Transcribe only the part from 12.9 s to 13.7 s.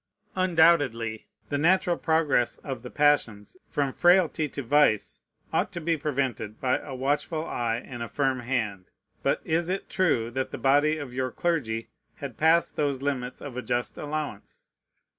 limits of a